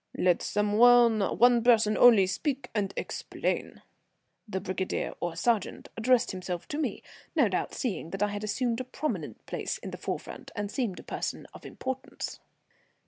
[0.17, 3.83] "Let some one, one person only, speak and explain."
[4.47, 7.03] The brigadier, or sergeant, addressed himself to me,
[7.35, 10.99] no doubt seeing that I had assumed a prominent place in the forefront, and seemed
[10.99, 12.39] a person of importance.